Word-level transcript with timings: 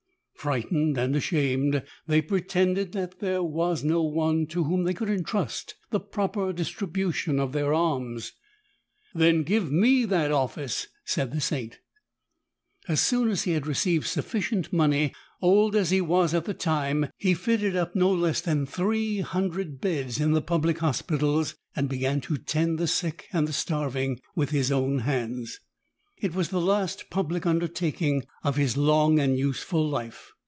Frightened 0.35 0.97
and 0.97 1.15
ashamed, 1.15 1.83
they 2.07 2.19
pretended 2.19 2.93
that 2.93 3.19
there 3.19 3.43
was 3.43 3.83
no 3.83 4.01
one 4.01 4.47
tO' 4.47 4.63
whom 4.63 4.85
they 4.85 4.93
could 4.95 5.07
entrust 5.07 5.75
the 5.91 5.99
proper 5.99 6.51
distribution 6.51 7.39
of 7.39 7.51
their 7.51 7.73
alms. 7.75 8.31
"Then 9.13 9.43
give 9.43 9.71
me 9.71 10.03
that 10.05 10.31
office," 10.31 10.87
said 11.05 11.31
the 11.31 11.41
Saint. 11.41 11.77
As 12.87 12.99
soon 13.01 13.29
as 13.29 13.43
he 13.43 13.51
had 13.51 13.67
received 13.67 14.07
sufficient 14.07 14.73
money, 14.73 15.13
old 15.43 15.75
as 15.75 15.91
he 15.91 16.01
was 16.01 16.33
at 16.33 16.45
the 16.45 16.55
time 16.55 17.11
he 17.19 17.35
fitted 17.35 17.75
up 17.75 17.93
no 17.95 18.11
less 18.11 18.41
than 18.41 18.65
three 18.65 19.19
hundred 19.19 19.79
beds 19.79 20.19
in 20.19 20.31
the 20.31 20.41
public 20.41 20.79
hospitals 20.79 21.53
and 21.75 21.87
began 21.87 22.19
to 22.21 22.37
tend 22.39 22.79
the 22.79 22.87
sick 22.87 23.27
and 23.31 23.47
the 23.47 23.53
starving 23.53 24.19
with 24.35 24.49
his 24.49 24.71
own 24.71 24.97
hands. 24.99 25.59
It 26.17 26.35
was 26.35 26.49
the 26.49 26.61
last 26.61 27.09
public 27.09 27.47
un 27.47 27.59
dertaking 27.61 28.25
of 28.43 28.55
his 28.55 28.77
long 28.77 29.17
and 29.17 29.35
useful 29.39 29.89
life. 29.89 30.33